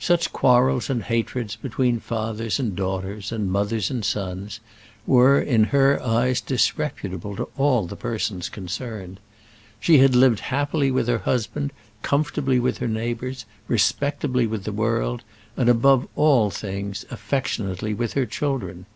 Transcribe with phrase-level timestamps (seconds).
[0.00, 4.58] Such quarrels and hatreds between fathers and daughters, and mothers and sons,
[5.06, 9.20] were in her eyes disreputable to all the persons concerned.
[9.78, 11.72] She had lived happily with her husband,
[12.02, 15.22] comfortably with her neighbours, respectably with the world,
[15.56, 18.86] and, above all things, affectionately with her children.